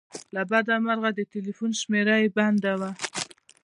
له 0.33 0.41
بده 0.51 0.75
مرغه 0.85 1.09
د 1.15 1.19
ټیلیفون 1.31 1.71
شمېره 1.81 2.15
یې 2.21 2.29
بنده 2.37 2.73
وه. 2.79 2.91